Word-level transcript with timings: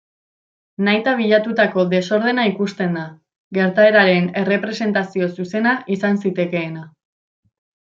Nahita 0.87 1.11
bilatutako 1.19 1.83
desordena 1.91 2.47
ikusten 2.53 2.99
da, 3.01 3.05
gertaeraren 3.61 4.33
errepresentazio 4.45 5.33
zuzena 5.41 5.79
izan 5.99 6.23
zitekeena. 6.27 6.93